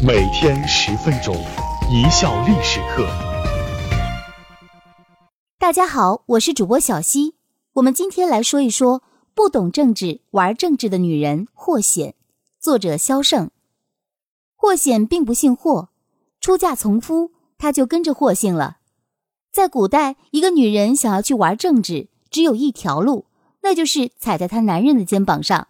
[0.00, 1.34] 每天十分钟，
[1.90, 3.04] 一笑历史课。
[5.58, 7.34] 大家好，我是主播小溪。
[7.72, 9.02] 我们今天来说一说
[9.34, 12.14] 不懂政治、玩政治的女人霍显。
[12.60, 13.50] 作者萧胜。
[14.54, 15.88] 霍显并不姓霍，
[16.40, 18.76] 出嫁从夫，他就跟着霍姓了。
[19.50, 23.26] 在古代，一个女人想要去玩政治，只有一条路，
[23.62, 25.66] 那就是踩在她男人的肩膀上。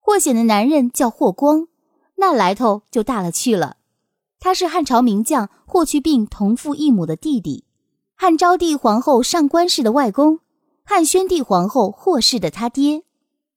[0.00, 1.68] 霍显的男人叫霍光。
[2.20, 3.76] 那来头就大了去了，
[4.40, 7.64] 他是汉朝名将霍去病同父异母的弟弟，
[8.16, 10.40] 汉昭帝皇后上官氏的外公，
[10.84, 13.04] 汉宣帝皇后霍氏的他爹，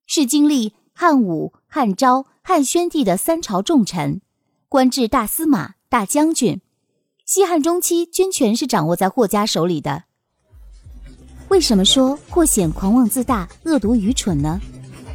[0.06, 4.22] 是经历汉武、汉昭、汉宣帝的三朝重臣，
[4.70, 6.62] 官至大司马、大将军。
[7.26, 10.04] 西汉中期，军权是掌握在霍家手里的。
[11.48, 14.60] 为什么说霍显狂妄自大、恶毒愚蠢呢？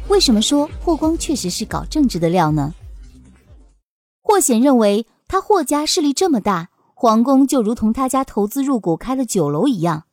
[0.09, 2.73] 为什么说霍光确实是搞政治的料呢？
[4.27, 10.03] 霍显认为，他霍家势力这么大，皇宫就如同他家投资入股开的酒楼一样，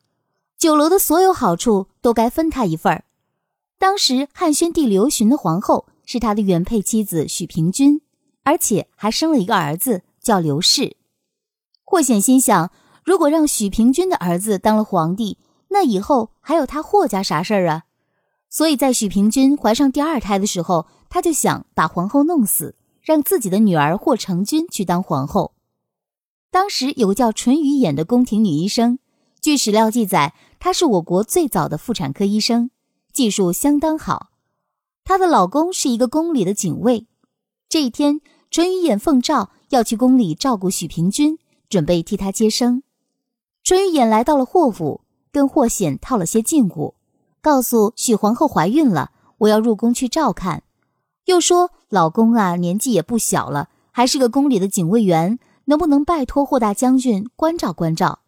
[0.57, 3.03] 酒楼的所有好处都该分他一份儿。
[3.77, 7.99] 当时汉宣帝刘询的皇后是他的原配妻子许平君，
[8.45, 10.95] 而且还生了一个儿子叫刘氏。
[11.83, 12.71] 霍显心想，
[13.03, 17.83] 如果让许平君的儿子当了皇帝，那以后还有他霍家啥事儿啊？
[18.49, 22.75] 所以在许平君怀上第二胎的时候，他就想把皇后弄死。
[23.05, 25.53] 让自己的女儿霍成君去当皇后。
[26.49, 28.97] 当时有个叫淳于衍的宫廷女医生，
[29.39, 32.71] 据史料记载，她是我国最早的妇产科医生，
[33.13, 34.31] 技术相当好。
[35.03, 37.05] 她的老公是一个宫里的警卫。
[37.69, 41.37] 这一天，淳于衍奉诏要去宫里照顾许平君，
[41.69, 42.81] 准备替她接生。
[43.63, 46.95] 淳于衍来到了霍府，跟霍显套了些近乎，
[47.41, 50.63] 告诉许皇后怀孕了，我要入宫去照看。
[51.25, 58.19] 又说：“老公啊，年纪也不小了，还是个宫里的警卫员，能不能拜托霍大将军关照关照？”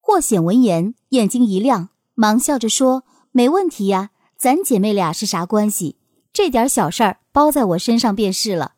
[0.00, 5.96] 霍显闻言，眼睛一亮，忙笑着说：“没问题呀，咱姐妹俩是啥关系？
[6.32, 8.74] 这点小事儿包在我身上便是了。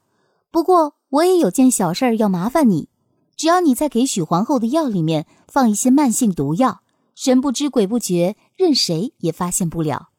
[0.50, 2.88] 不过我也有件小事儿要麻烦你，
[3.36, 6.82] 只要你在给许皇后的药里面放一些慢性毒药，
[7.14, 10.10] 神不知鬼不觉，任谁也发现不了。”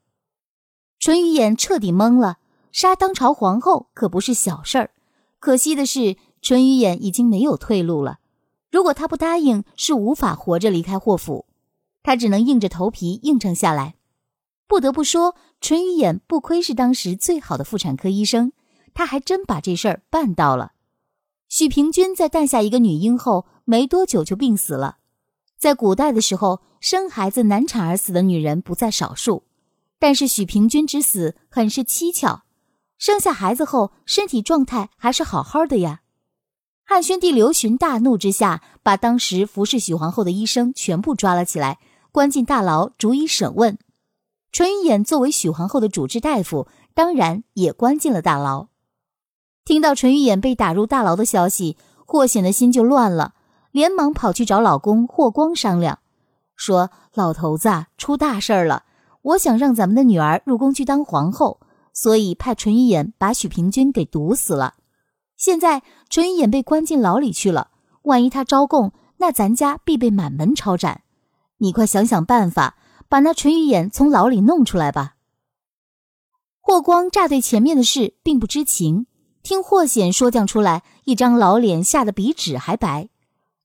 [1.00, 2.38] 淳于衍彻底懵了。
[2.76, 4.92] 杀当朝皇后可不是小事儿，
[5.40, 8.20] 可惜的是，淳于衍已经没有退路了。
[8.70, 11.46] 如果他不答应，是无法活着离开霍府。
[12.04, 13.96] 他只能硬着头皮应承下来。
[14.68, 18.52] 不得不说，淳于衍不愧是当时最好的妇产科医生，
[18.94, 20.74] 他还真把这事儿办到了。
[21.48, 24.98] 许平君在诞下一个女婴后，没多久就病死了。
[25.58, 29.44] 在古代的时候，生孩子难产而死的女人不在少数，
[29.98, 32.42] 但是许平君之死很是蹊跷。
[32.98, 36.02] 生下孩子后，身体状态还是好好的呀。
[36.84, 41.80] 汉宣帝刘询大怒之下，把当时服侍许皇后的医生全部抓了起来，
[42.12, 43.78] 关进大牢，逐一审问。
[44.52, 48.68] 淳于衍作为许皇后的主治大夫，当然也关进了大牢。
[49.66, 53.34] 听到淳于衍被打入大牢的消息，霍显的心就乱了，
[53.72, 56.00] 连忙跑去找老公霍光商量，
[56.56, 58.84] 说：“老头子，出大事了！
[59.24, 61.60] 我想让咱们的女儿入宫去当皇后。”
[61.96, 64.76] 所以派淳于衍把许平君给毒死了。
[65.38, 67.72] 现在淳于衍被关进牢里去了，
[68.04, 71.02] 万一他招供，那咱家必被满门抄斩。
[71.58, 75.16] 你快想想办法，把那淳于衍从牢里弄出来吧。
[76.60, 79.08] 霍光乍对前面的事并不知情，
[79.42, 83.10] 听霍显说将出来，一张老脸吓得比纸还白。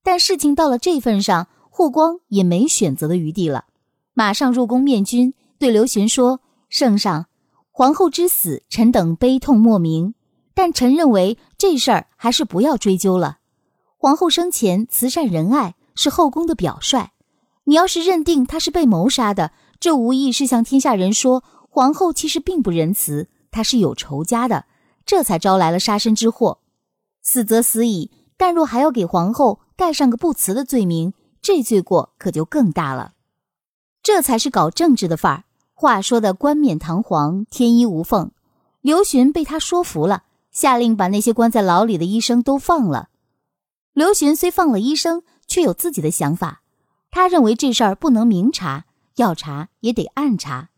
[0.02, 3.64] 但事情到了这份上，霍光也没选择的余地了，
[4.12, 7.26] 马上入宫面君，对刘询说：“圣上。”
[7.80, 10.12] 皇后之死，臣等悲痛莫名。
[10.52, 13.38] 但臣认为这事儿还是不要追究了。
[13.96, 17.12] 皇后生前慈善仁爱，是后宫的表率。
[17.64, 24.66] 你要是认定她是被谋杀的，这无疑是向天下人说皇后其实并不仁慈，她是有仇家的，
[25.06, 26.58] 这才招来了杀身之祸。
[27.22, 33.14] 死则死矣，但若还要给皇后盖上个不慈的罪名，这罪过可就更大了。
[34.02, 35.44] 这才是搞政治的范儿。
[35.80, 38.32] 话说的冠冕堂皇，天衣无缝。
[38.82, 43.08] 刘询被他说服了，下令把那些关在牢里的医生都放了。
[43.94, 46.60] 刘询虽放了医生，却有自己的想法。
[47.10, 48.84] 他认为这事儿不能明查，
[49.16, 50.68] 要查也得暗查。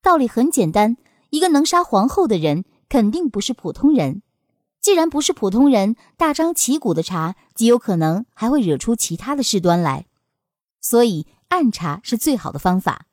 [0.00, 0.96] 道理很简单，
[1.28, 4.22] 一个能杀皇后的人，肯定不是普通人。
[4.80, 10.06] 既然不是普通人，大张旗鼓的查，极有可能还会惹出其他的事端来。
[10.80, 13.04] 所以暗查是最好的方法。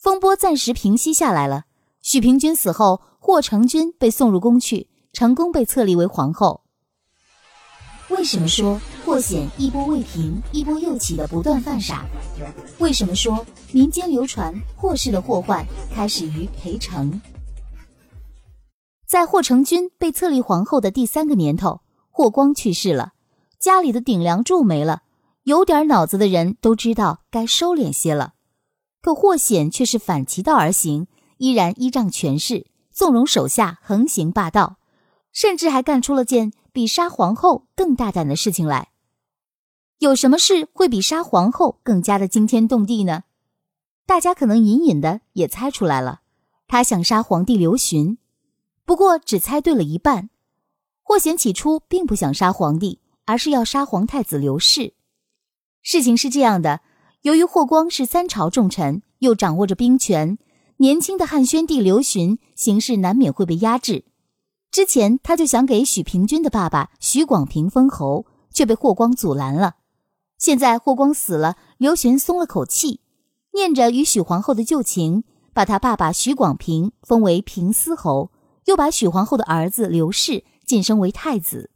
[0.00, 1.64] 风波暂时平息下来了。
[2.00, 6.62] 许平君死后，霍成君被送入宫去，成功被册立为皇后。
[8.08, 12.06] 为什么说霍显一波未平，一波又起的不断犯傻？
[12.78, 17.20] 为什么说民间流传霍氏的祸患开始于裴成？
[19.06, 23.12] 在霍成君被册立皇后的第三个年头，霍光去世了，
[23.58, 25.02] 家里的顶梁柱没了，
[25.42, 28.32] 有点脑子的人都知道该收敛些了。
[29.00, 31.06] 可霍显却是反其道而行，
[31.38, 34.78] 依然依仗权势，纵容手下横行霸道，
[35.32, 36.52] 甚至还干出了件。
[36.72, 38.90] 比杀皇后更大胆的事情来，
[39.98, 43.24] 有什么事会比杀皇后更加的惊天动地呢？
[44.06, 46.20] 大家可能隐隐的也猜出来了，
[46.68, 48.18] 他想杀皇帝刘询，
[48.84, 50.30] 不过只猜对了一半。
[51.02, 54.94] 霍显起初并不想杀皇帝，而是要杀皇太子刘氏。
[55.82, 56.82] 事情是这样的，
[57.22, 60.38] 由于霍光是三朝重臣，又掌握着兵权，
[60.78, 64.06] 年轻的汉宣帝刘询行事难免会被压制。
[64.70, 69.76] 之前他就想给许平君的爸爸许广平封侯，却被霍光阻拦了。
[70.38, 73.00] 现在霍光死了，刘询松了口气，
[73.52, 78.30] 念着与许皇后的旧情，把他爸爸许广平封为平思侯，
[78.64, 81.70] 又把许皇后的儿子刘氏晋升为太子。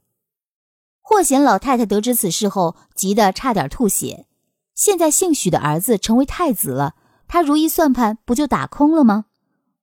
[1.03, 4.25] 霍显老太太得知此事后，急得差点吐血。
[4.75, 6.95] 现在姓许的儿子成为太子了，
[7.29, 9.27] 他如意算盘不就打空了吗？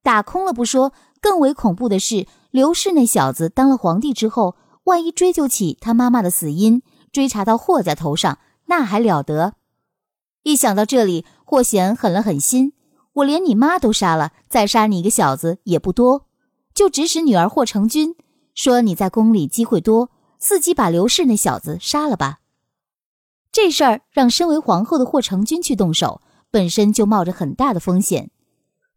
[0.02, 2.26] 打空了不说，更为恐怖的是。
[2.50, 9.54] 刘氏那小子当了皇帝之后，万一追究起他妈妈的死因，追查到霍家头上，那还了得！
[10.42, 12.74] 一想到这里，霍显狠了狠心：
[13.14, 16.26] 我连你妈都杀了，再杀你一个小子也不多，
[16.74, 18.14] 就指使女儿霍成君，
[18.54, 22.40] 说你在宫里机会多，伺机把刘氏那小子杀了吧。
[23.52, 28.30] 这事儿让身为皇后的霍成君去动手，本身就冒着很大的风险。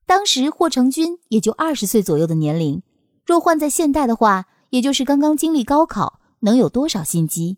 [0.05, 2.81] 当时霍成君也就二十岁左右的年龄。
[3.25, 7.57] 若换在现代的话，也就是刚刚经历高考，能有多少心机？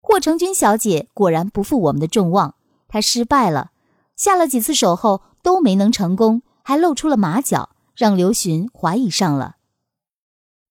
[0.00, 2.54] 霍成君小姐果然不负我们的众望，
[2.86, 3.72] 她失败了，
[4.14, 9.56] 下了几次手后都没能成功，还露出了马脚，让刘询怀疑上了。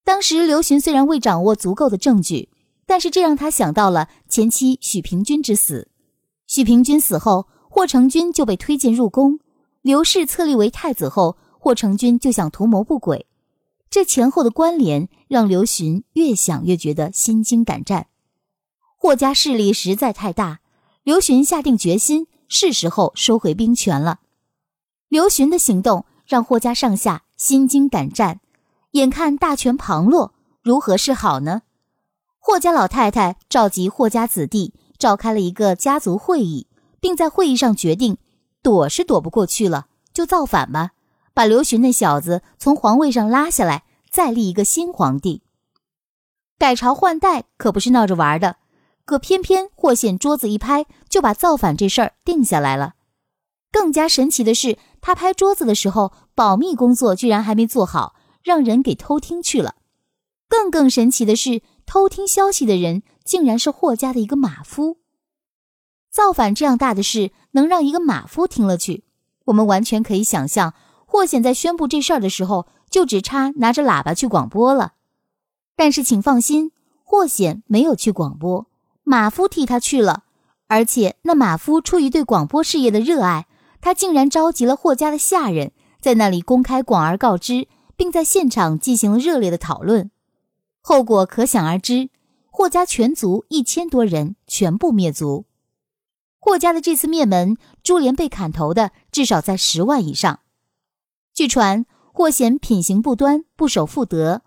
[0.06, 2.50] 当时刘询虽然未掌握足够的证据，
[2.88, 5.90] 但是这让他想到了前妻许平君之死。
[6.48, 9.40] 许平君死后，霍成君就被推荐入宫，
[9.82, 13.28] 刘氏册立为太子后，霍成君就想图谋不轨。
[13.90, 18.08] 这前后的关联让刘询越想越觉得心惊胆战。
[18.96, 20.60] 霍家势力实在太大，
[21.04, 24.22] 刘询下定决心，是时候收回兵权了。
[25.10, 28.40] 刘询的行动让霍家上下心惊胆战，
[28.92, 31.62] 眼看大权旁落，如何是好呢？
[32.50, 36.66] 霍家老太太召集霍家子弟，召开了一个家族会议，
[37.02, 38.16] 并在会议上决定：
[38.64, 40.92] 躲是躲不过去了，就造反吧。
[41.34, 45.42] 把刘询那小子从皇位上拉下来，再立一个新皇帝。
[46.58, 48.56] 改朝换代可不是闹着玩的，
[49.04, 52.94] 可偏偏霍显桌子一拍，就把造反这事儿定下来了。
[53.74, 59.76] 更加神奇的是，他拍桌子的时候，保密工作居然还没做好，让人给偷听去了。
[60.48, 64.98] 更更神奇的是，偷听消息的人竟然是霍家的一个马夫。
[66.12, 69.06] 造反这样大的事，能让一个马夫听了去，
[69.46, 70.74] 我们完全可以想象。
[71.06, 74.96] 霍显在宣布这事儿的时候，就只差拿着喇叭去广播了。
[75.78, 76.72] 但是请放心，
[77.04, 78.68] 霍显没有去广播，
[79.04, 80.26] 马夫替他去了。
[80.68, 83.48] 而且那马夫出于对广播事业的热爱，
[83.80, 85.72] 他竟然召集了霍家的下人，
[86.02, 90.12] 在那里公开广而告之，并在现场进行了热烈的讨论。
[90.88, 92.12] 后果可想而知，
[92.50, 95.44] 霍家全族一千多人全部灭族。
[96.40, 100.40] 霍家的这次灭门，株连被砍头的至少在十万以上。
[101.34, 104.44] 据传，霍显品行不端，不守妇德。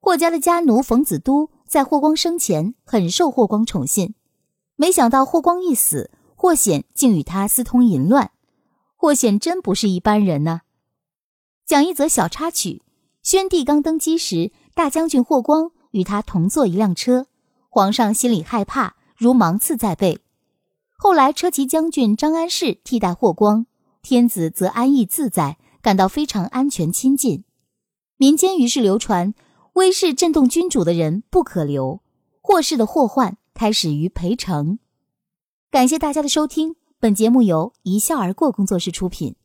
[0.00, 4.16] 霍家的家奴冯子都在霍光生前很受霍光宠信，
[4.74, 8.32] 没想到霍光一死，霍显竟与他私通淫乱。
[8.96, 10.62] 霍显真不是一般人呢。
[11.64, 12.82] 讲一则小插曲：
[13.22, 17.26] 宣帝刚登基时，大将军霍光与他同坐一辆车，
[17.70, 20.20] 皇上心里害怕，如芒刺在背。
[20.96, 23.64] 后来车骑将军张安世替代霍光，
[24.02, 25.56] 天子则安逸自在。
[25.80, 27.44] 感到非常安全亲近，
[28.16, 29.34] 民间于是流传：
[29.74, 32.00] 威势震动君主的人不可留。
[32.40, 34.78] 霍氏的祸患开始于裴城。
[35.70, 39.36] 感谢大家的收听，本节目由一笑而过工作室出品。